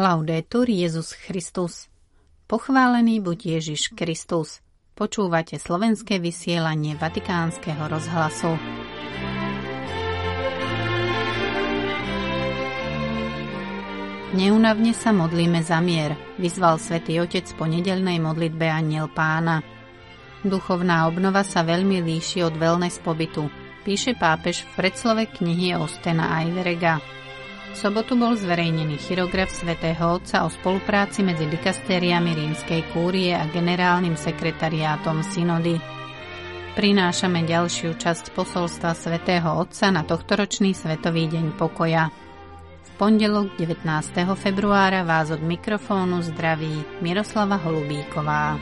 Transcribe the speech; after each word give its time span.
Laudetur 0.00 0.64
Jezus 0.64 1.12
Christus. 1.12 1.84
Pochválený 2.48 3.20
buď 3.20 3.60
Ježiš 3.60 3.92
Kristus. 3.92 4.64
Počúvate 4.96 5.60
slovenské 5.60 6.16
vysielanie 6.16 6.96
Vatikánskeho 6.96 7.84
rozhlasu. 7.84 8.56
Neunavne 14.32 14.96
sa 14.96 15.12
modlíme 15.12 15.60
za 15.60 15.84
mier, 15.84 16.16
vyzval 16.40 16.80
svätý 16.80 17.20
Otec 17.20 17.44
po 17.60 17.68
nedelnej 17.68 18.24
modlitbe 18.24 18.72
Aniel 18.72 19.12
Pána. 19.12 19.60
Duchovná 20.40 21.12
obnova 21.12 21.44
sa 21.44 21.60
veľmi 21.60 22.00
líši 22.00 22.40
od 22.40 22.56
wellness 22.56 23.04
pobytu, 23.04 23.52
píše 23.84 24.16
pápež 24.16 24.64
v 24.64 24.80
predslove 24.80 25.28
knihy 25.28 25.76
Ostena 25.76 26.40
Ajverega. 26.40 27.19
V 27.70 27.78
sobotu 27.78 28.18
bol 28.18 28.34
zverejnený 28.34 28.98
chirograf 28.98 29.46
svätého 29.54 30.18
Otca 30.18 30.42
o 30.42 30.50
spolupráci 30.50 31.22
medzi 31.22 31.46
dikastériami 31.46 32.34
rímskej 32.34 32.82
kúrie 32.90 33.30
a 33.30 33.46
generálnym 33.46 34.18
sekretariátom 34.18 35.22
synody. 35.22 35.78
Prinášame 36.74 37.46
ďalšiu 37.46 37.94
časť 37.94 38.34
posolstva 38.34 38.90
svätého 38.98 39.54
Otca 39.54 39.94
na 39.94 40.02
tohtoročný 40.02 40.74
Svetový 40.74 41.30
deň 41.30 41.54
pokoja. 41.54 42.10
V 42.82 42.90
pondelok 42.98 43.54
19. 43.54 43.86
februára 44.34 45.06
vás 45.06 45.30
od 45.30 45.38
mikrofónu 45.38 46.26
zdraví 46.26 46.98
Miroslava 46.98 47.54
Holubíková. 47.54 48.58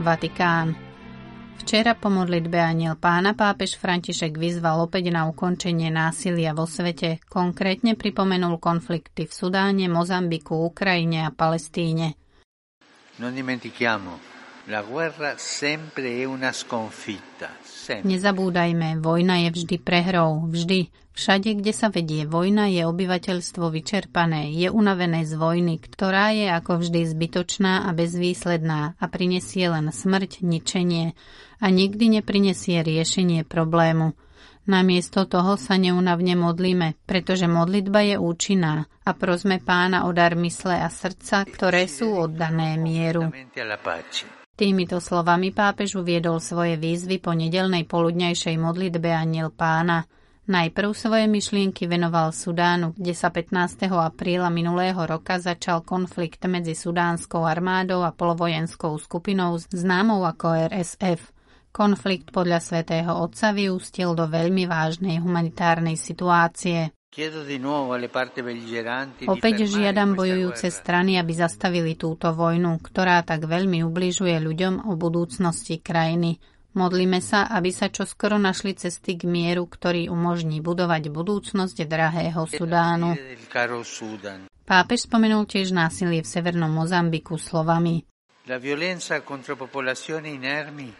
Vatikán. 0.00 0.72
Včera 1.60 1.92
po 1.92 2.08
modlitbe 2.08 2.56
aniel 2.56 2.96
pána 2.96 3.36
pápež 3.36 3.76
František 3.76 4.40
vyzval 4.40 4.88
opäť 4.88 5.12
na 5.12 5.28
ukončenie 5.28 5.92
násilia 5.92 6.56
vo 6.56 6.64
svete, 6.64 7.20
konkrétne 7.28 8.00
pripomenul 8.00 8.56
konflikty 8.56 9.28
v 9.28 9.32
Sudáne, 9.36 9.84
Mozambiku, 9.92 10.56
Ukrajine 10.64 11.28
a 11.28 11.30
Palestíne. 11.30 12.16
Non 13.20 13.36
dimentichiamo 13.36 14.29
Nezabúdajme, 18.04 19.00
vojna 19.00 19.48
je 19.48 19.50
vždy 19.56 19.76
prehrou, 19.80 20.44
vždy. 20.46 20.92
Všade, 21.10 21.58
kde 21.58 21.72
sa 21.74 21.90
vedie 21.90 22.22
vojna, 22.24 22.70
je 22.70 22.86
obyvateľstvo 22.86 23.66
vyčerpané, 23.66 24.54
je 24.54 24.70
unavené 24.70 25.26
z 25.26 25.34
vojny, 25.34 25.82
ktorá 25.82 26.32
je 26.32 26.48
ako 26.48 26.86
vždy 26.86 27.02
zbytočná 27.02 27.88
a 27.88 27.90
bezvýsledná 27.90 28.94
a 28.96 29.04
prinesie 29.10 29.68
len 29.68 29.90
smrť, 29.90 30.40
ničenie 30.40 31.18
a 31.58 31.66
nikdy 31.68 32.20
neprinesie 32.20 32.80
riešenie 32.80 33.42
problému. 33.44 34.16
Namiesto 34.70 35.26
toho 35.26 35.58
sa 35.58 35.74
neunavne 35.80 36.38
modlíme, 36.38 36.94
pretože 37.08 37.50
modlitba 37.50 38.06
je 38.06 38.16
účinná 38.20 38.86
a 39.02 39.10
prosme 39.16 39.58
pána 39.58 40.06
o 40.06 40.14
dar 40.14 40.38
mysle 40.38 40.78
a 40.78 40.88
srdca, 40.88 41.42
ktoré 41.42 41.90
sú 41.90 42.14
oddané 42.14 42.78
mieru. 42.78 43.28
Týmito 44.60 45.00
slovami 45.00 45.56
pápež 45.56 46.04
uviedol 46.04 46.36
svoje 46.36 46.76
výzvy 46.76 47.16
po 47.16 47.32
nedelnej 47.32 47.88
poludňajšej 47.88 48.60
modlitbe 48.60 49.08
Aniel 49.08 49.48
pána. 49.48 50.04
Najprv 50.52 50.92
svoje 50.92 51.24
myšlienky 51.32 51.88
venoval 51.88 52.28
Sudánu, 52.28 52.92
kde 52.92 53.16
sa 53.16 53.32
15. 53.32 53.88
apríla 53.88 54.52
minulého 54.52 55.00
roka 55.00 55.40
začal 55.40 55.80
konflikt 55.80 56.44
medzi 56.44 56.76
sudánskou 56.76 57.40
armádou 57.40 58.04
a 58.04 58.12
polovojenskou 58.12 59.00
skupinou 59.00 59.56
známou 59.56 60.28
ako 60.28 60.68
RSF. 60.68 61.32
Konflikt 61.72 62.28
podľa 62.28 62.60
svätého 62.60 63.16
Otca 63.16 63.56
vyústil 63.56 64.12
do 64.12 64.28
veľmi 64.28 64.68
vážnej 64.68 65.24
humanitárnej 65.24 65.96
situácie. 65.96 66.92
Opäť 69.26 69.56
žiadam 69.66 70.14
bojujúce 70.14 70.70
strany, 70.70 71.18
aby 71.18 71.32
zastavili 71.34 71.98
túto 71.98 72.30
vojnu, 72.30 72.78
ktorá 72.78 73.26
tak 73.26 73.50
veľmi 73.50 73.82
ubližuje 73.82 74.38
ľuďom 74.38 74.86
o 74.86 74.94
budúcnosti 74.94 75.82
krajiny. 75.82 76.38
Modlíme 76.70 77.18
sa, 77.18 77.50
aby 77.50 77.74
sa 77.74 77.90
čoskoro 77.90 78.38
našli 78.38 78.78
cesty 78.78 79.18
k 79.18 79.26
mieru, 79.26 79.66
ktorý 79.66 80.06
umožní 80.06 80.62
budovať 80.62 81.10
budúcnosť 81.10 81.82
drahého 81.82 82.46
Sudánu. 82.46 83.18
Pápež 84.62 85.10
spomenul 85.10 85.50
tiež 85.50 85.74
násilie 85.74 86.22
v 86.22 86.30
severnom 86.30 86.70
Mozambiku 86.70 87.42
slovami 87.42 88.06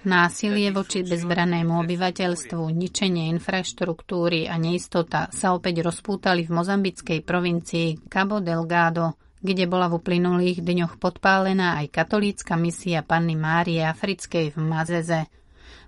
Násilie 0.07 0.69
voči 0.71 1.03
bezbranému 1.03 1.73
obyvateľstvu, 1.83 2.63
ničenie 2.71 3.27
infraštruktúry 3.35 4.47
a 4.47 4.55
neistota 4.55 5.27
sa 5.35 5.59
opäť 5.59 5.83
rozpútali 5.83 6.47
v 6.47 6.55
mozambickej 6.55 7.27
provincii 7.27 8.07
Cabo 8.07 8.39
Delgado, 8.39 9.19
kde 9.43 9.67
bola 9.67 9.91
v 9.91 9.99
uplynulých 9.99 10.63
dňoch 10.63 11.03
podpálená 11.03 11.83
aj 11.83 11.91
katolícka 11.91 12.55
misia 12.55 13.03
Panny 13.03 13.35
Márie 13.35 13.83
Africkej 13.83 14.55
v 14.55 14.59
Mazeze. 14.63 15.27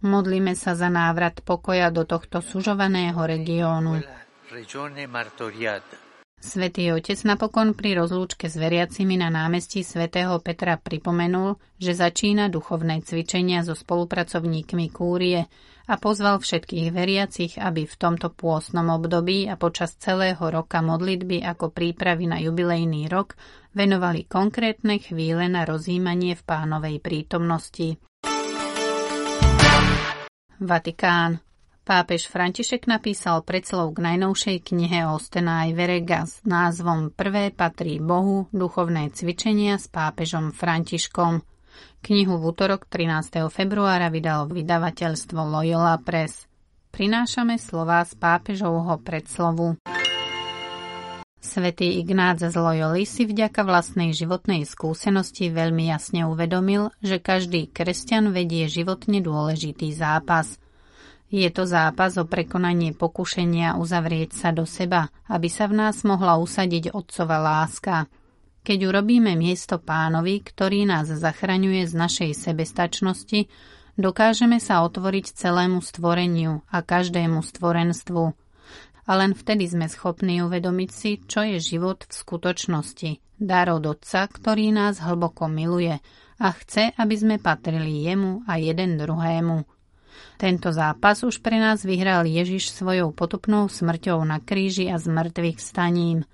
Modlíme 0.02 0.58
sa 0.58 0.74
za 0.74 0.90
návrat 0.90 1.46
pokoja 1.46 1.94
do 1.94 2.02
tohto 2.02 2.42
sužovaného 2.42 3.22
regiónu. 3.22 4.02
Svetý 6.42 6.90
otec 6.90 7.22
napokon 7.22 7.70
pri 7.70 7.94
rozlúčke 8.02 8.50
s 8.50 8.58
veriacimi 8.58 9.14
na 9.14 9.30
námestí 9.30 9.86
svätého 9.86 10.34
Petra 10.42 10.74
pripomenul, 10.74 11.54
že 11.78 11.94
začína 11.94 12.50
duchovné 12.50 13.06
cvičenia 13.06 13.62
so 13.62 13.78
spolupracovníkmi 13.78 14.90
kúrie 14.90 15.46
a 15.86 15.94
pozval 16.02 16.42
všetkých 16.42 16.90
veriacich, 16.90 17.62
aby 17.62 17.86
v 17.86 17.94
tomto 17.94 18.34
pôsnom 18.34 18.90
období 18.90 19.46
a 19.46 19.54
počas 19.54 19.94
celého 19.94 20.42
roka 20.42 20.82
modlitby 20.82 21.46
ako 21.46 21.70
prípravy 21.70 22.26
na 22.26 22.42
jubilejný 22.42 23.06
rok 23.06 23.38
venovali 23.78 24.26
konkrétne 24.26 24.98
chvíle 24.98 25.46
na 25.46 25.62
rozjímanie 25.62 26.34
v 26.34 26.42
pánovej 26.42 26.98
prítomnosti. 26.98 28.02
Vatikán. 30.58 31.51
Pápež 31.82 32.30
František 32.30 32.86
napísal 32.86 33.42
predslov 33.42 33.98
k 33.98 34.06
najnovšej 34.06 34.70
knihe 34.70 35.02
Ostenaj 35.10 35.74
Verega 35.74 36.30
s 36.30 36.38
názvom 36.46 37.10
Prvé 37.10 37.50
patrí 37.50 37.98
Bohu, 37.98 38.46
duchovné 38.54 39.10
cvičenia 39.10 39.82
s 39.82 39.90
pápežom 39.90 40.54
Františkom. 40.54 41.42
Knihu 42.06 42.38
v 42.38 42.54
útorok 42.54 42.86
13. 42.86 43.50
februára 43.50 44.14
vydalo 44.14 44.46
vydavateľstvo 44.54 45.42
Loyola 45.42 45.98
Press. 45.98 46.46
Prinášame 46.94 47.58
slová 47.58 48.06
z 48.06 48.14
pápežovho 48.14 49.02
predslovu. 49.02 49.74
Svetý 51.42 51.98
Ignác 51.98 52.46
z 52.46 52.54
Loyoli 52.54 53.02
si 53.02 53.26
vďaka 53.26 53.66
vlastnej 53.66 54.14
životnej 54.14 54.62
skúsenosti 54.70 55.50
veľmi 55.50 55.90
jasne 55.90 56.30
uvedomil, 56.30 56.94
že 57.02 57.18
každý 57.18 57.66
kresťan 57.66 58.30
vedie 58.30 58.70
životne 58.70 59.18
dôležitý 59.18 59.90
zápas– 59.98 60.54
je 61.32 61.48
to 61.48 61.64
zápas 61.64 62.20
o 62.20 62.28
prekonanie 62.28 62.92
pokušenia 62.92 63.80
uzavrieť 63.80 64.36
sa 64.36 64.48
do 64.52 64.68
seba, 64.68 65.08
aby 65.32 65.48
sa 65.48 65.64
v 65.64 65.80
nás 65.80 66.04
mohla 66.04 66.36
usadiť 66.36 66.92
otcova 66.92 67.40
láska. 67.40 68.04
Keď 68.60 68.78
urobíme 68.84 69.32
miesto 69.32 69.80
pánovi, 69.80 70.44
ktorý 70.44 70.84
nás 70.84 71.08
zachraňuje 71.08 71.88
z 71.88 71.94
našej 71.96 72.30
sebestačnosti, 72.36 73.48
dokážeme 73.96 74.60
sa 74.60 74.84
otvoriť 74.84 75.32
celému 75.32 75.80
stvoreniu 75.80 76.68
a 76.68 76.84
každému 76.84 77.40
stvorenstvu. 77.40 78.36
A 79.02 79.10
len 79.16 79.32
vtedy 79.32 79.66
sme 79.66 79.88
schopní 79.88 80.44
uvedomiť 80.44 80.90
si, 80.92 81.16
čo 81.24 81.48
je 81.48 81.56
život 81.58 82.04
v 82.04 82.12
skutočnosti. 82.12 83.10
Dar 83.40 83.72
od 83.72 83.88
Otca, 83.88 84.28
ktorý 84.28 84.70
nás 84.70 85.00
hlboko 85.00 85.48
miluje 85.48 85.96
a 86.38 86.48
chce, 86.54 86.92
aby 86.94 87.14
sme 87.16 87.36
patrili 87.40 88.04
jemu 88.04 88.44
a 88.44 88.60
jeden 88.60 89.00
druhému. 89.00 89.81
Tento 90.36 90.74
zápas 90.74 91.22
už 91.22 91.38
pre 91.38 91.60
nás 91.62 91.86
vyhral 91.86 92.26
Ježiš 92.26 92.74
svojou 92.74 93.14
potupnou 93.14 93.70
smrťou 93.70 94.18
na 94.26 94.42
kríži 94.42 94.90
a 94.90 94.98
zmrtvých 94.98 95.62
staním. 95.62 96.26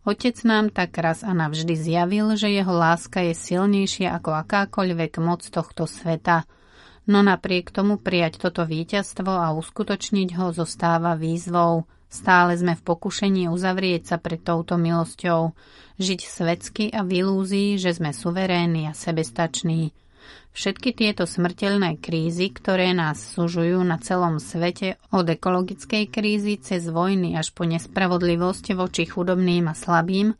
Otec 0.00 0.40
nám 0.48 0.72
tak 0.72 0.96
raz 0.96 1.20
a 1.20 1.36
navždy 1.36 1.76
zjavil, 1.76 2.32
že 2.32 2.48
jeho 2.48 2.72
láska 2.72 3.20
je 3.20 3.36
silnejšia 3.36 4.16
ako 4.16 4.32
akákoľvek 4.32 5.20
moc 5.20 5.44
tohto 5.44 5.84
sveta. 5.84 6.48
No 7.04 7.20
napriek 7.20 7.68
tomu 7.68 8.00
prijať 8.00 8.40
toto 8.40 8.64
víťazstvo 8.64 9.28
a 9.28 9.52
uskutočniť 9.52 10.40
ho 10.40 10.56
zostáva 10.56 11.18
výzvou. 11.20 11.84
Stále 12.10 12.56
sme 12.56 12.74
v 12.74 12.82
pokušení 12.82 13.46
uzavrieť 13.52 14.14
sa 14.14 14.16
pred 14.18 14.42
touto 14.42 14.74
milosťou, 14.80 15.54
žiť 16.00 16.20
svetsky 16.26 16.84
a 16.90 17.06
v 17.06 17.22
ilúzii, 17.22 17.76
že 17.76 17.94
sme 17.94 18.10
suverénni 18.10 18.90
a 18.90 18.96
sebestační. 18.96 19.92
Všetky 20.50 20.90
tieto 20.92 21.30
smrteľné 21.30 22.02
krízy, 22.02 22.50
ktoré 22.50 22.90
nás 22.90 23.22
sužujú 23.38 23.78
na 23.86 24.02
celom 24.02 24.42
svete, 24.42 24.98
od 25.14 25.30
ekologickej 25.30 26.10
krízy 26.10 26.58
cez 26.58 26.90
vojny 26.90 27.38
až 27.38 27.54
po 27.54 27.62
nespravodlivosť 27.64 28.74
voči 28.74 29.06
chudobným 29.06 29.70
a 29.70 29.74
slabým, 29.78 30.34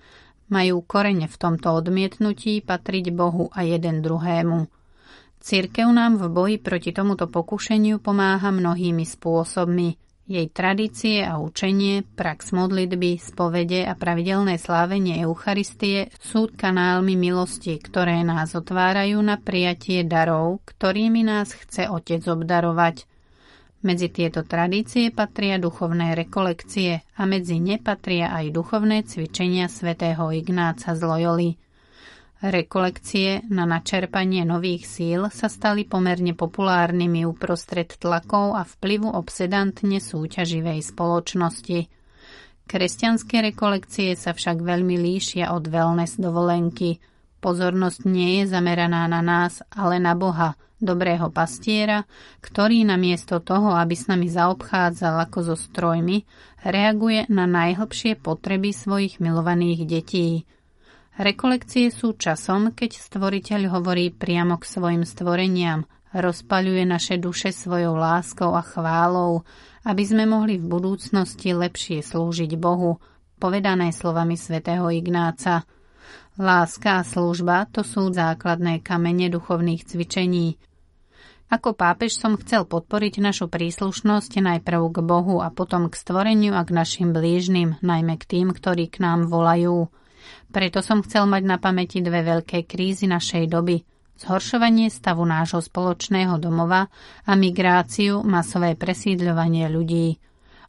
majú 0.51 0.83
korene 0.83 1.31
v 1.31 1.37
tomto 1.39 1.71
odmietnutí 1.79 2.59
patriť 2.67 3.15
Bohu 3.15 3.55
a 3.55 3.63
jeden 3.63 4.03
druhému. 4.03 4.67
Církev 5.41 5.89
nám 5.89 6.21
v 6.21 6.27
boji 6.29 6.57
proti 6.61 6.91
tomuto 6.93 7.31
pokušeniu 7.31 8.03
pomáha 8.03 8.53
mnohými 8.53 9.07
spôsobmi. 9.09 10.10
Jej 10.31 10.47
tradície 10.55 11.27
a 11.27 11.43
učenie, 11.43 12.07
prax 12.07 12.55
modlitby, 12.55 13.19
spovede 13.19 13.83
a 13.83 13.99
pravidelné 13.99 14.63
slávenie 14.63 15.27
Eucharistie 15.27 16.07
sú 16.23 16.47
kanálmi 16.47 17.19
milosti, 17.19 17.75
ktoré 17.83 18.23
nás 18.23 18.55
otvárajú 18.55 19.19
na 19.27 19.43
prijatie 19.43 20.07
darov, 20.07 20.63
ktorými 20.71 21.27
nás 21.27 21.51
chce 21.51 21.91
Otec 21.91 22.23
obdarovať. 22.31 23.11
Medzi 23.83 24.07
tieto 24.15 24.47
tradície 24.47 25.11
patria 25.11 25.59
duchovné 25.59 26.15
rekolekcie 26.15 27.03
a 27.19 27.27
medzi 27.27 27.59
ne 27.59 27.83
patria 27.83 28.31
aj 28.31 28.55
duchovné 28.55 29.03
cvičenia 29.03 29.67
svätého 29.67 30.31
Ignáca 30.31 30.95
z 30.95 31.03
Loyoli. 31.03 31.51
Rekolekcie 32.41 33.45
na 33.53 33.69
načerpanie 33.69 34.49
nových 34.49 34.89
síl 34.89 35.29
sa 35.29 35.53
stali 35.53 35.85
pomerne 35.85 36.33
populárnymi 36.33 37.29
uprostred 37.29 38.01
tlakov 38.01 38.57
a 38.57 38.65
vplyvu 38.65 39.13
obsedantne 39.13 40.01
súťaživej 40.01 40.81
spoločnosti. 40.81 41.93
Kresťanské 42.65 43.45
rekolekcie 43.45 44.17
sa 44.17 44.33
však 44.33 44.65
veľmi 44.65 44.97
líšia 44.97 45.53
od 45.53 45.69
wellness 45.69 46.17
dovolenky. 46.17 46.97
Pozornosť 47.45 48.09
nie 48.09 48.41
je 48.41 48.57
zameraná 48.57 49.05
na 49.05 49.21
nás, 49.21 49.61
ale 49.69 50.01
na 50.01 50.17
Boha, 50.17 50.57
dobrého 50.81 51.29
pastiera, 51.29 52.09
ktorý 52.41 52.89
namiesto 52.89 53.45
toho, 53.45 53.77
aby 53.77 53.93
s 53.93 54.09
nami 54.09 54.33
zaobchádzal 54.33 55.29
ako 55.29 55.53
so 55.53 55.57
strojmi, 55.61 56.25
reaguje 56.65 57.29
na 57.29 57.45
najhlbšie 57.45 58.17
potreby 58.17 58.73
svojich 58.73 59.21
milovaných 59.21 59.85
detí– 59.85 60.29
Rekolekcie 61.19 61.91
sú 61.91 62.15
časom, 62.15 62.71
keď 62.71 62.95
stvoriteľ 62.95 63.67
hovorí 63.75 64.15
priamo 64.15 64.63
k 64.63 64.65
svojim 64.71 65.03
stvoreniam, 65.03 65.83
rozpaľuje 66.15 66.87
naše 66.87 67.19
duše 67.19 67.51
svojou 67.51 67.99
láskou 67.99 68.55
a 68.55 68.63
chválou, 68.63 69.43
aby 69.83 70.07
sme 70.07 70.31
mohli 70.31 70.63
v 70.63 70.71
budúcnosti 70.71 71.51
lepšie 71.51 72.07
slúžiť 72.07 72.55
Bohu, 72.55 73.03
povedané 73.43 73.91
slovami 73.91 74.39
svätého 74.39 74.87
Ignáca. 74.87 75.67
Láska 76.39 77.03
a 77.03 77.07
služba 77.07 77.67
to 77.75 77.83
sú 77.83 78.15
základné 78.15 78.79
kamene 78.79 79.27
duchovných 79.35 79.83
cvičení. 79.83 80.63
Ako 81.51 81.75
pápež 81.75 82.15
som 82.15 82.39
chcel 82.39 82.63
podporiť 82.63 83.19
našu 83.19 83.51
príslušnosť 83.51 84.39
najprv 84.39 84.83
k 84.95 84.99
Bohu 85.03 85.43
a 85.43 85.51
potom 85.51 85.91
k 85.91 85.99
stvoreniu 85.99 86.55
a 86.55 86.63
k 86.63 86.71
našim 86.71 87.11
blížnym, 87.11 87.83
najmä 87.83 88.15
k 88.23 88.25
tým, 88.39 88.55
ktorí 88.55 88.87
k 88.87 89.03
nám 89.03 89.27
volajú– 89.27 89.91
preto 90.51 90.83
som 90.85 91.05
chcel 91.05 91.29
mať 91.29 91.43
na 91.47 91.57
pamäti 91.57 92.05
dve 92.05 92.25
veľké 92.25 92.69
krízy 92.69 93.07
našej 93.07 93.47
doby. 93.49 93.83
Zhoršovanie 94.21 94.93
stavu 94.93 95.25
nášho 95.25 95.65
spoločného 95.65 96.37
domova 96.37 96.93
a 97.25 97.33
migráciu, 97.33 98.21
masové 98.21 98.77
presídľovanie 98.77 99.65
ľudí. 99.73 100.21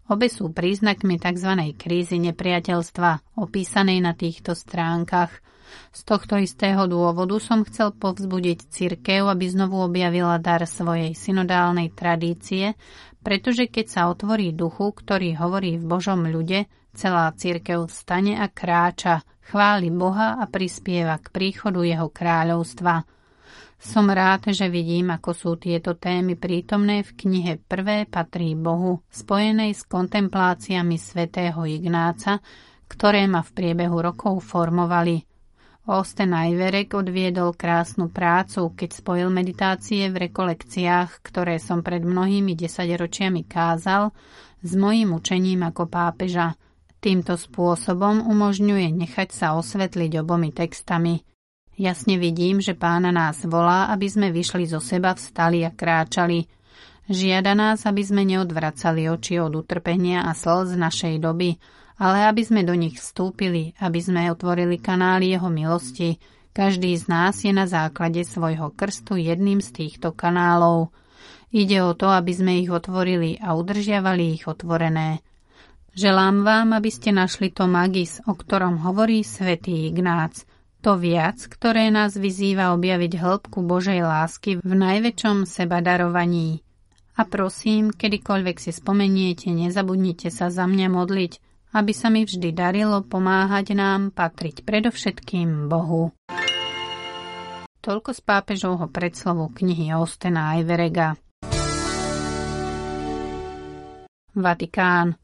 Obe 0.07 0.27
sú 0.31 0.51
príznakmi 0.51 1.19
tzv. 1.19 1.75
krízy 1.75 2.19
nepriateľstva, 2.19 3.39
opísanej 3.39 4.00
na 4.00 4.15
týchto 4.15 4.56
stránkach. 4.56 5.31
Z 5.92 6.01
tohto 6.03 6.36
istého 6.39 6.83
dôvodu 6.88 7.39
som 7.39 7.63
chcel 7.63 7.95
povzbudiť 7.95 8.71
cirkev, 8.71 9.31
aby 9.31 9.48
znovu 9.48 9.80
objavila 9.83 10.36
dar 10.39 10.68
svojej 10.68 11.15
synodálnej 11.15 11.95
tradície, 11.95 12.75
pretože 13.24 13.71
keď 13.71 13.86
sa 13.88 14.01
otvorí 14.12 14.51
duchu, 14.51 14.92
ktorý 14.92 15.36
hovorí 15.39 15.80
v 15.80 15.86
Božom 15.88 16.27
ľude, 16.27 16.68
celá 16.92 17.31
cirkev 17.31 17.88
vstane 17.88 18.36
a 18.36 18.51
kráča, 18.51 19.24
chváli 19.51 19.92
Boha 19.92 20.39
a 20.39 20.48
prispieva 20.48 21.19
k 21.19 21.27
príchodu 21.27 21.83
jeho 21.83 22.07
kráľovstva. 22.07 23.03
Som 23.75 24.07
rád, 24.07 24.56
že 24.56 24.71
vidím, 24.71 25.12
ako 25.12 25.31
sú 25.36 25.51
tieto 25.59 26.00
témy 26.00 26.39
prítomné 26.39 27.03
v 27.03 27.12
knihe 27.19 27.53
Prvé 27.59 28.07
patrí 28.07 28.56
Bohu, 28.56 29.03
spojenej 29.12 29.75
s 29.75 29.83
kontempláciami 29.83 30.95
svätého 30.95 31.68
Ignáca, 31.68 32.39
ktoré 32.88 33.27
ma 33.27 33.44
v 33.44 33.51
priebehu 33.51 34.00
rokov 34.00 34.39
formovali. 34.48 35.27
Osten 35.89 36.31
Ajverek 36.31 36.94
odviedol 36.94 37.57
krásnu 37.57 38.07
prácu, 38.13 38.71
keď 38.77 38.89
spojil 39.01 39.27
meditácie 39.33 40.07
v 40.13 40.30
rekolekciách, 40.30 41.25
ktoré 41.25 41.57
som 41.57 41.81
pred 41.81 42.06
mnohými 42.06 42.53
desaťročiami 42.56 43.50
kázal, 43.50 44.13
s 44.62 44.71
mojím 44.77 45.18
učením 45.18 45.68
ako 45.68 45.92
pápeža– 45.92 46.56
Týmto 47.01 47.33
spôsobom 47.33 48.21
umožňuje 48.30 48.94
nechať 48.94 49.33
sa 49.33 49.57
osvetliť 49.57 50.21
obomi 50.21 50.53
textami. 50.53 51.25
Jasne 51.74 52.21
vidím, 52.21 52.62
že 52.62 52.77
pána 52.77 53.09
nás 53.09 53.42
volá, 53.42 53.89
aby 53.89 54.06
sme 54.06 54.30
vyšli 54.30 54.69
zo 54.69 54.77
seba, 54.77 55.18
vstali 55.18 55.65
a 55.65 55.74
kráčali. 55.74 56.45
Žiada 57.09 57.57
nás, 57.57 57.89
aby 57.89 58.06
sme 58.06 58.21
neodvracali 58.21 59.09
oči 59.09 59.42
od 59.42 59.65
utrpenia 59.65 60.30
a 60.30 60.38
slz 60.38 60.77
našej 60.77 61.18
doby, 61.18 61.57
ale 61.98 62.30
aby 62.30 62.45
sme 62.45 62.62
do 62.62 62.77
nich 62.77 63.01
vstúpili, 63.01 63.74
aby 63.81 63.98
sme 63.98 64.30
otvorili 64.30 64.77
kanály 64.77 65.33
jeho 65.33 65.50
milosti. 65.50 66.21
Každý 66.53 66.94
z 67.01 67.09
nás 67.09 67.42
je 67.42 67.50
na 67.50 67.65
základe 67.65 68.21
svojho 68.21 68.77
krstu 68.77 69.18
jedným 69.18 69.57
z 69.57 69.74
týchto 69.74 70.13
kanálov. 70.13 70.94
Ide 71.50 71.81
o 71.81 71.98
to, 71.98 72.13
aby 72.13 72.30
sme 72.30 72.62
ich 72.62 72.69
otvorili 72.69 73.42
a 73.42 73.57
udržiavali 73.57 74.38
ich 74.38 74.45
otvorené. 74.45 75.25
Želám 75.91 76.47
vám, 76.47 76.67
aby 76.71 76.88
ste 76.88 77.11
našli 77.11 77.51
to 77.51 77.67
magis, 77.67 78.23
o 78.23 78.31
ktorom 78.31 78.79
hovorí 78.79 79.27
svätý 79.27 79.91
Ignác, 79.91 80.47
to 80.81 80.95
viac, 80.95 81.38
ktoré 81.51 81.91
nás 81.91 82.17
vyzýva 82.17 82.73
objaviť 82.73 83.13
hĺbku 83.19 83.59
Božej 83.61 84.01
lásky 84.01 84.57
v 84.63 84.71
najväčšom 84.71 85.45
seba 85.45 85.83
darovaní. 85.83 86.63
A 87.19 87.27
prosím, 87.27 87.93
kedykoľvek 87.93 88.57
si 88.57 88.71
spomeniete, 88.73 89.53
nezabudnite 89.53 90.31
sa 90.33 90.49
za 90.49 90.65
mňa 90.65 90.88
modliť, 90.89 91.33
aby 91.75 91.91
sa 91.93 92.09
mi 92.09 92.25
vždy 92.25 92.49
darilo 92.55 93.05
pomáhať 93.05 93.77
nám 93.77 94.15
patriť 94.15 94.65
predovšetkým 94.65 95.69
Bohu. 95.69 96.15
Toľko 97.83 98.09
z 98.15 98.21
pápežovho 98.25 98.88
predslovu 98.89 99.53
knihy 99.53 99.93
Ostena 99.93 100.55
Ajverega. 100.55 101.19
Vatikán. 104.33 105.20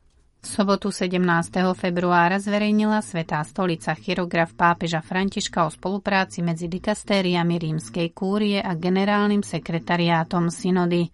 V 0.47 0.63
sobotu 0.63 0.95
17. 0.95 1.19
februára 1.75 2.39
zverejnila 2.39 3.03
Svetá 3.03 3.43
stolica 3.43 3.91
chirograf 3.99 4.55
pápeža 4.55 5.03
Františka 5.03 5.67
o 5.67 5.69
spolupráci 5.69 6.39
medzi 6.39 6.71
dikastériami 6.71 7.59
rímskej 7.59 8.15
kúrie 8.15 8.63
a 8.63 8.71
generálnym 8.71 9.43
sekretariátom 9.43 10.47
synody. 10.47 11.11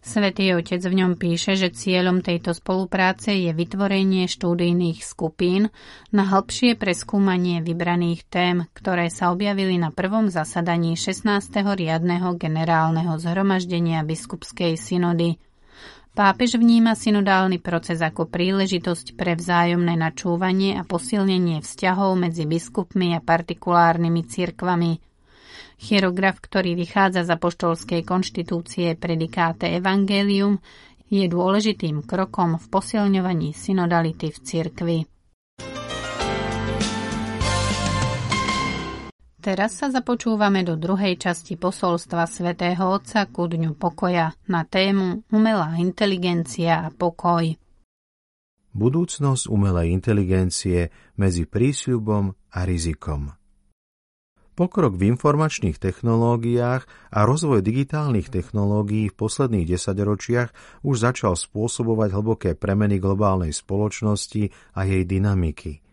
Svetý 0.00 0.56
otec 0.56 0.80
v 0.80 0.96
ňom 0.96 1.12
píše, 1.20 1.60
že 1.60 1.76
cieľom 1.76 2.24
tejto 2.24 2.56
spolupráce 2.56 3.36
je 3.36 3.52
vytvorenie 3.52 4.24
štúdijných 4.32 5.04
skupín 5.04 5.68
na 6.08 6.24
hĺbšie 6.24 6.80
preskúmanie 6.80 7.60
vybraných 7.60 8.24
tém, 8.32 8.64
ktoré 8.72 9.12
sa 9.12 9.28
objavili 9.28 9.76
na 9.76 9.92
prvom 9.92 10.32
zasadaní 10.32 10.96
16. 10.96 11.52
riadneho 11.52 12.32
generálneho 12.40 13.12
zhromaždenia 13.20 14.00
biskupskej 14.08 14.80
synody– 14.80 15.36
Pápež 16.14 16.62
vníma 16.62 16.94
synodálny 16.94 17.58
proces 17.58 17.98
ako 17.98 18.30
príležitosť 18.30 19.18
pre 19.18 19.34
vzájomné 19.34 19.98
načúvanie 19.98 20.78
a 20.78 20.86
posilnenie 20.86 21.58
vzťahov 21.58 22.14
medzi 22.14 22.46
biskupmi 22.46 23.18
a 23.18 23.20
partikulárnymi 23.20 24.22
cirkvami. 24.22 25.02
Chirograf, 25.74 26.38
ktorý 26.38 26.78
vychádza 26.78 27.26
z 27.26 27.34
apoštolskej 27.34 28.06
konštitúcie 28.06 28.94
predikáte 28.94 29.66
Evangelium, 29.74 30.62
je 31.10 31.26
dôležitým 31.26 32.06
krokom 32.06 32.62
v 32.62 32.66
posilňovaní 32.70 33.50
synodality 33.50 34.30
v 34.30 34.38
cirkvi. 34.38 34.98
Teraz 39.44 39.76
sa 39.76 39.92
započúvame 39.92 40.64
do 40.64 40.72
druhej 40.72 41.20
časti 41.20 41.60
posolstva 41.60 42.24
svätého 42.24 42.80
Otca 42.80 43.28
ku 43.28 43.44
Dňu 43.44 43.76
pokoja 43.76 44.32
na 44.48 44.64
tému 44.64 45.20
Umelá 45.28 45.76
inteligencia 45.76 46.80
a 46.80 46.88
pokoj. 46.88 47.52
Budúcnosť 48.72 49.44
umelej 49.52 49.92
inteligencie 49.92 50.88
medzi 51.20 51.44
prísľubom 51.44 52.32
a 52.56 52.64
rizikom 52.64 53.36
Pokrok 54.56 54.96
v 54.96 55.12
informačných 55.12 55.76
technológiách 55.76 56.88
a 57.12 57.20
rozvoj 57.28 57.60
digitálnych 57.60 58.32
technológií 58.32 59.12
v 59.12 59.18
posledných 59.20 59.76
desaťročiach 59.76 60.80
už 60.88 60.96
začal 61.04 61.36
spôsobovať 61.36 62.16
hlboké 62.16 62.50
premeny 62.56 62.96
globálnej 62.96 63.52
spoločnosti 63.52 64.48
a 64.72 64.88
jej 64.88 65.04
dynamiky. 65.04 65.83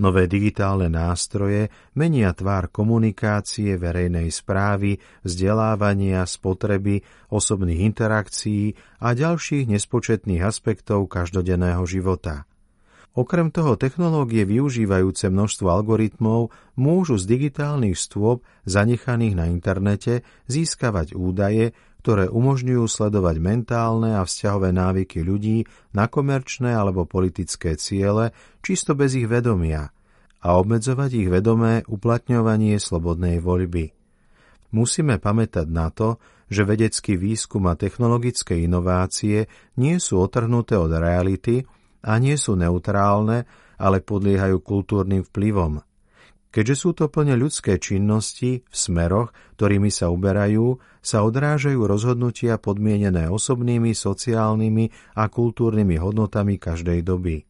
Nové 0.00 0.24
digitálne 0.24 0.88
nástroje 0.88 1.68
menia 1.92 2.32
tvár 2.32 2.72
komunikácie, 2.72 3.76
verejnej 3.76 4.32
správy, 4.32 4.96
vzdelávania, 5.28 6.24
spotreby, 6.24 7.04
osobných 7.28 7.84
interakcií 7.84 8.72
a 9.04 9.12
ďalších 9.12 9.68
nespočetných 9.68 10.40
aspektov 10.40 11.04
každodenného 11.04 11.84
života. 11.84 12.48
Okrem 13.12 13.52
toho 13.52 13.76
technológie 13.76 14.48
využívajúce 14.48 15.28
množstvo 15.28 15.68
algoritmov 15.68 16.48
môžu 16.80 17.20
z 17.20 17.36
digitálnych 17.36 17.98
stôp 17.98 18.40
zanechaných 18.64 19.36
na 19.36 19.52
internete 19.52 20.24
získavať 20.48 21.12
údaje, 21.12 21.76
ktoré 22.00 22.32
umožňujú 22.32 22.84
sledovať 22.88 23.36
mentálne 23.38 24.16
a 24.16 24.24
vzťahové 24.24 24.72
návyky 24.72 25.20
ľudí 25.20 25.68
na 25.92 26.08
komerčné 26.08 26.72
alebo 26.72 27.04
politické 27.04 27.76
ciele 27.76 28.32
čisto 28.64 28.96
bez 28.96 29.12
ich 29.14 29.28
vedomia 29.28 29.92
a 30.40 30.48
obmedzovať 30.56 31.10
ich 31.12 31.28
vedomé 31.28 31.84
uplatňovanie 31.84 32.80
slobodnej 32.80 33.44
voľby. 33.44 33.92
Musíme 34.72 35.20
pamätať 35.20 35.68
na 35.68 35.92
to, 35.92 36.16
že 36.48 36.64
vedecký 36.64 37.20
výskum 37.20 37.68
a 37.68 37.76
technologické 37.76 38.64
inovácie 38.64 39.46
nie 39.76 40.00
sú 40.00 40.18
otrhnuté 40.24 40.80
od 40.80 40.90
reality, 40.90 41.62
a 42.00 42.16
nie 42.16 42.36
sú 42.40 42.56
neutrálne, 42.56 43.44
ale 43.80 44.00
podliehajú 44.00 44.60
kultúrnym 44.60 45.24
vplyvom. 45.24 45.84
Keďže 46.50 46.74
sú 46.74 46.90
to 46.98 47.06
plne 47.06 47.38
ľudské 47.38 47.78
činnosti 47.78 48.66
v 48.66 48.74
smeroch, 48.74 49.30
ktorými 49.54 49.86
sa 49.86 50.10
uberajú, 50.10 50.82
sa 50.98 51.22
odrážajú 51.22 51.78
rozhodnutia 51.86 52.58
podmienené 52.58 53.30
osobnými, 53.30 53.94
sociálnymi 53.94 55.14
a 55.14 55.30
kultúrnymi 55.30 55.94
hodnotami 56.02 56.58
každej 56.58 57.06
doby. 57.06 57.46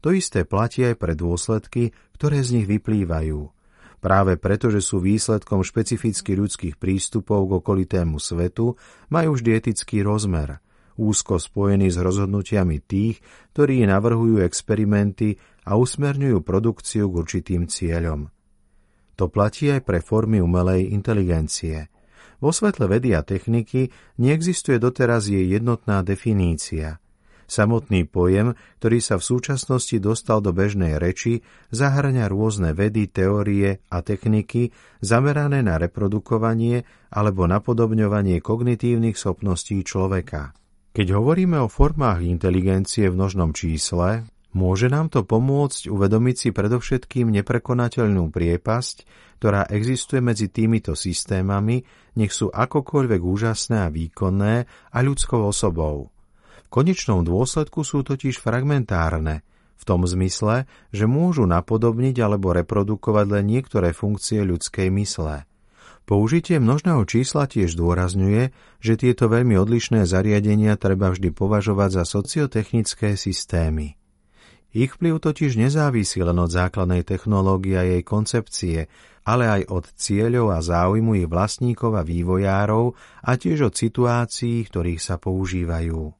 To 0.00 0.16
isté 0.16 0.48
platí 0.48 0.80
aj 0.88 0.96
pre 0.96 1.12
dôsledky, 1.12 1.92
ktoré 2.16 2.40
z 2.40 2.60
nich 2.60 2.66
vyplývajú. 2.72 3.52
Práve 4.00 4.40
preto, 4.40 4.72
že 4.72 4.80
sú 4.80 5.04
výsledkom 5.04 5.60
špecificky 5.60 6.32
ľudských 6.38 6.80
prístupov 6.80 7.50
k 7.50 7.52
okolitému 7.60 8.16
svetu, 8.16 8.80
majú 9.12 9.36
vždy 9.36 9.50
etický 9.60 10.00
rozmer– 10.00 10.56
úzko 10.98 11.38
spojený 11.38 11.94
s 11.94 11.98
rozhodnutiami 12.02 12.82
tých, 12.82 13.22
ktorí 13.54 13.86
navrhujú 13.86 14.42
experimenty 14.42 15.38
a 15.64 15.78
usmerňujú 15.78 16.42
produkciu 16.42 17.06
k 17.08 17.14
určitým 17.22 17.70
cieľom. 17.70 18.37
To 19.18 19.26
platí 19.26 19.66
aj 19.74 19.82
pre 19.82 19.98
formy 19.98 20.38
umelej 20.38 20.94
inteligencie. 20.94 21.90
Vo 22.38 22.54
svetle 22.54 22.86
vedy 22.86 23.18
a 23.18 23.26
techniky 23.26 23.90
neexistuje 24.22 24.78
doteraz 24.78 25.26
jej 25.26 25.42
jednotná 25.42 26.06
definícia. 26.06 27.02
Samotný 27.48 28.06
pojem, 28.06 28.54
ktorý 28.78 29.00
sa 29.00 29.16
v 29.18 29.26
súčasnosti 29.26 29.96
dostal 29.98 30.38
do 30.44 30.52
bežnej 30.54 31.00
reči, 31.00 31.42
zahrňa 31.72 32.28
rôzne 32.30 32.76
vedy, 32.76 33.08
teórie 33.08 33.82
a 33.88 34.04
techniky 34.04 34.70
zamerané 35.02 35.64
na 35.64 35.80
reprodukovanie 35.80 36.86
alebo 37.10 37.48
napodobňovanie 37.48 38.38
kognitívnych 38.38 39.16
schopností 39.16 39.82
človeka. 39.82 40.52
Keď 40.92 41.08
hovoríme 41.16 41.58
o 41.58 41.72
formách 41.72 42.22
inteligencie 42.22 43.08
v 43.08 43.16
množnom 43.16 43.50
čísle, 43.56 44.28
môže 44.56 44.88
nám 44.88 45.12
to 45.12 45.24
pomôcť 45.24 45.88
uvedomiť 45.92 46.36
si 46.36 46.48
predovšetkým 46.54 47.28
neprekonateľnú 47.40 48.32
priepasť, 48.32 48.96
ktorá 49.38 49.68
existuje 49.70 50.18
medzi 50.18 50.50
týmito 50.50 50.98
systémami, 50.98 51.84
nech 52.18 52.32
sú 52.34 52.50
akokoľvek 52.50 53.20
úžasné 53.22 53.86
a 53.86 53.92
výkonné 53.92 54.54
a 54.68 54.98
ľudskou 55.04 55.46
osobou. 55.46 56.10
V 56.66 56.68
konečnom 56.68 57.24
dôsledku 57.24 57.80
sú 57.86 58.04
totiž 58.04 58.40
fragmentárne, 58.42 59.46
v 59.78 59.84
tom 59.86 60.02
zmysle, 60.04 60.66
že 60.90 61.06
môžu 61.06 61.46
napodobniť 61.46 62.18
alebo 62.18 62.50
reprodukovať 62.50 63.26
len 63.38 63.44
niektoré 63.46 63.94
funkcie 63.94 64.42
ľudskej 64.42 64.90
mysle. 64.90 65.46
Použitie 66.08 66.56
množného 66.56 67.04
čísla 67.04 67.44
tiež 67.44 67.76
zdôrazňuje, 67.76 68.56
že 68.80 68.94
tieto 68.96 69.28
veľmi 69.28 69.60
odlišné 69.60 70.08
zariadenia 70.08 70.80
treba 70.80 71.12
vždy 71.12 71.36
považovať 71.36 72.00
za 72.00 72.04
sociotechnické 72.08 73.12
systémy. 73.14 73.97
Ich 74.78 74.94
vplyv 74.94 75.18
totiž 75.18 75.58
nezávisí 75.58 76.22
len 76.22 76.38
od 76.38 76.54
základnej 76.54 77.02
technológie 77.02 77.74
a 77.74 77.82
jej 77.82 78.06
koncepcie, 78.06 78.86
ale 79.26 79.50
aj 79.50 79.62
od 79.74 79.84
cieľov 79.90 80.54
a 80.54 80.62
záujmu 80.62 81.18
ich 81.18 81.26
vlastníkov 81.26 81.98
a 81.98 82.06
vývojárov 82.06 82.94
a 83.26 83.30
tiež 83.34 83.66
od 83.66 83.74
situácií, 83.74 84.62
ktorých 84.70 85.02
sa 85.02 85.18
používajú. 85.18 86.14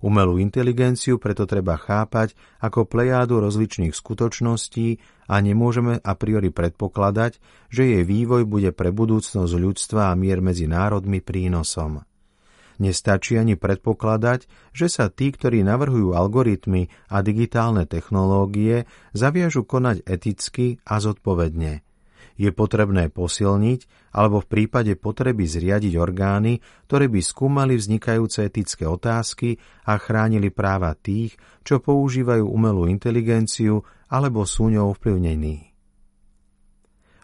Umelú 0.00 0.40
inteligenciu 0.40 1.20
preto 1.20 1.44
treba 1.44 1.76
chápať 1.76 2.32
ako 2.64 2.88
plejádu 2.88 3.36
rozličných 3.44 3.92
skutočností 3.92 4.96
a 5.28 5.36
nemôžeme 5.36 6.00
a 6.00 6.12
priori 6.16 6.48
predpokladať, 6.48 7.36
že 7.68 7.84
jej 7.84 8.04
vývoj 8.06 8.48
bude 8.48 8.72
pre 8.72 8.96
budúcnosť 8.96 9.52
ľudstva 9.52 10.08
a 10.08 10.16
mier 10.16 10.40
medzi 10.40 10.64
národmi 10.64 11.20
prínosom. 11.20 12.00
Nestačí 12.78 13.34
ani 13.34 13.58
predpokladať, 13.58 14.46
že 14.70 14.86
sa 14.86 15.10
tí, 15.10 15.34
ktorí 15.34 15.66
navrhujú 15.66 16.14
algoritmy 16.14 16.86
a 17.10 17.26
digitálne 17.26 17.86
technológie, 17.90 18.86
zaviažu 19.10 19.66
konať 19.66 20.06
eticky 20.06 20.78
a 20.86 21.02
zodpovedne– 21.02 21.82
je 22.38 22.54
potrebné 22.54 23.10
posilniť 23.10 24.14
alebo 24.14 24.38
v 24.38 24.46
prípade 24.46 24.94
potreby 24.94 25.44
zriadiť 25.44 25.98
orgány, 25.98 26.62
ktoré 26.86 27.10
by 27.10 27.20
skúmali 27.20 27.74
vznikajúce 27.74 28.46
etické 28.46 28.86
otázky 28.86 29.58
a 29.84 29.98
chránili 29.98 30.54
práva 30.54 30.94
tých, 30.94 31.34
čo 31.66 31.82
používajú 31.82 32.46
umelú 32.46 32.86
inteligenciu 32.86 33.82
alebo 34.06 34.46
sú 34.46 34.70
ňou 34.70 34.94
vplyvnení. 34.96 35.67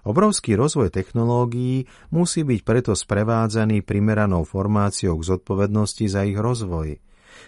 Obrovský 0.04 0.52
rozvoj 0.52 0.92
technológií 0.92 1.88
musí 2.12 2.44
byť 2.44 2.60
preto 2.60 2.92
sprevádzaný 2.92 3.80
primeranou 3.80 4.44
formáciou 4.44 5.16
k 5.16 5.28
zodpovednosti 5.32 6.04
za 6.12 6.28
ich 6.28 6.36
rozvoj. 6.36 7.00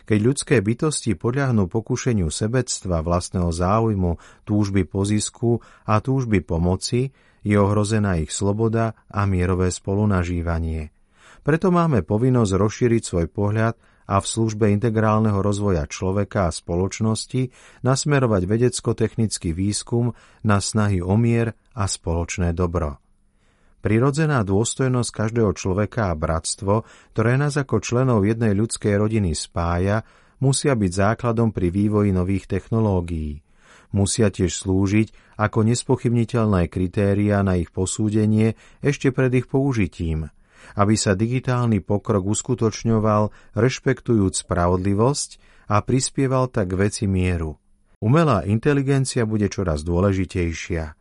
Keď 0.09 0.19
ľudské 0.19 0.57
bytosti 0.65 1.15
podľahnú 1.15 1.69
pokušeniu 1.69 2.33
sebectva, 2.33 3.05
vlastného 3.05 3.53
záujmu, 3.53 4.19
túžby 4.49 4.89
po 4.89 5.05
zisku 5.05 5.61
a 5.87 6.01
túžby 6.01 6.43
pomoci, 6.43 7.13
je 7.47 7.55
ohrozená 7.55 8.19
ich 8.19 8.35
sloboda 8.35 8.99
a 9.07 9.23
mierové 9.29 9.71
spolunažívanie. 9.71 10.91
Preto 11.47 11.71
máme 11.71 12.03
povinnosť 12.03 12.53
rozšíriť 12.59 13.03
svoj 13.07 13.27
pohľad 13.31 13.79
a 14.07 14.23
v 14.23 14.27
službe 14.27 14.71
integrálneho 14.71 15.39
rozvoja 15.43 15.87
človeka 15.87 16.49
a 16.49 16.55
spoločnosti 16.55 17.51
nasmerovať 17.83 18.43
vedecko-technický 18.47 19.51
výskum 19.53 20.15
na 20.47 20.63
snahy 20.63 21.03
o 21.03 21.15
mier 21.19 21.59
a 21.75 21.85
spoločné 21.91 22.55
dobro. 22.55 23.03
Prirodzená 23.83 24.43
dôstojnosť 24.43 25.11
každého 25.15 25.53
človeka 25.55 26.11
a 26.11 26.19
bratstvo, 26.19 26.83
ktoré 27.15 27.39
nás 27.39 27.55
ako 27.55 27.79
členov 27.79 28.27
jednej 28.27 28.51
ľudskej 28.57 28.99
rodiny 28.99 29.37
spája, 29.37 30.03
musia 30.43 30.75
byť 30.75 30.91
základom 30.91 31.55
pri 31.55 31.71
vývoji 31.71 32.11
nových 32.11 32.51
technológií 32.51 33.47
musia 33.97 34.29
tiež 34.29 34.53
slúžiť 34.53 35.41
ako 35.41 35.65
nespochybniteľné 35.73 36.69
kritéria 36.69 37.41
na 37.41 37.57
ich 37.57 37.73
posúdenie 37.73 38.59
ešte 38.85 39.09
pred 39.09 39.33
ich 39.33 39.47
použitím, 39.49 40.29
aby 40.77 40.95
sa 40.95 41.19
digitálny 41.19 41.83
pokrok 41.83 42.27
uskutočňoval 42.27 43.55
rešpektujúc 43.57 44.45
spravodlivosť 44.45 45.31
a 45.73 45.83
prispieval 45.83 46.53
tak 46.53 46.75
k 46.75 46.79
veci 46.89 47.05
mieru. 47.09 47.59
Umelá 48.03 48.45
inteligencia 48.45 49.25
bude 49.25 49.49
čoraz 49.49 49.83
dôležitejšia. 49.83 50.95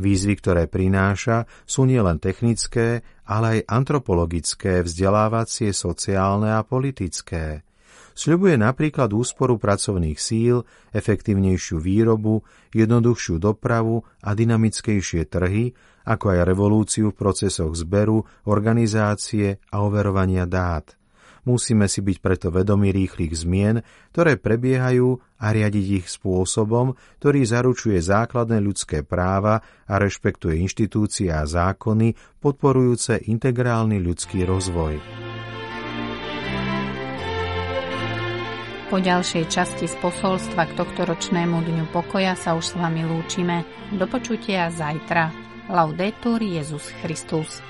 Výzvy, 0.00 0.34
ktoré 0.40 0.64
prináša, 0.68 1.44
sú 1.68 1.84
nielen 1.84 2.16
technické, 2.16 3.04
ale 3.28 3.60
aj 3.60 3.68
antropologické, 3.68 4.84
vzdelávacie, 4.84 5.72
sociálne 5.72 6.52
a 6.56 6.64
politické– 6.64 7.60
Sľubuje 8.12 8.60
napríklad 8.60 9.08
úsporu 9.16 9.56
pracovných 9.56 10.20
síl, 10.20 10.68
efektívnejšiu 10.92 11.80
výrobu, 11.80 12.44
jednoduchšiu 12.76 13.40
dopravu 13.40 14.04
a 14.20 14.36
dynamickejšie 14.36 15.28
trhy, 15.28 15.72
ako 16.04 16.36
aj 16.36 16.38
revolúciu 16.44 17.14
v 17.14 17.18
procesoch 17.18 17.72
zberu, 17.72 18.26
organizácie 18.44 19.62
a 19.72 19.76
overovania 19.80 20.44
dát. 20.44 20.98
Musíme 21.42 21.90
si 21.90 21.98
byť 21.98 22.16
preto 22.22 22.48
vedomi 22.54 22.94
rýchlych 22.94 23.34
zmien, 23.34 23.82
ktoré 24.14 24.38
prebiehajú 24.38 25.18
a 25.42 25.46
riadiť 25.50 25.86
ich 25.98 26.06
spôsobom, 26.06 26.94
ktorý 27.18 27.42
zaručuje 27.42 27.98
základné 27.98 28.62
ľudské 28.62 29.02
práva 29.02 29.58
a 29.90 29.94
rešpektuje 29.98 30.62
inštitúcie 30.62 31.34
a 31.34 31.42
zákony 31.42 32.14
podporujúce 32.38 33.26
integrálny 33.26 33.98
ľudský 33.98 34.46
rozvoj. 34.46 35.31
Po 38.92 39.00
ďalšej 39.00 39.48
časti 39.48 39.88
z 39.88 39.96
posolstva 40.04 40.68
k 40.68 40.76
tohto 40.76 41.08
ročnému 41.08 41.64
Dňu 41.64 41.88
pokoja 41.96 42.36
sa 42.36 42.52
už 42.52 42.64
s 42.68 42.74
vami 42.76 43.00
lúčime. 43.08 43.64
Do 43.88 44.04
počutia 44.04 44.68
zajtra. 44.68 45.32
Laudetur 45.72 46.36
Jezus 46.44 46.92
Christus. 47.00 47.64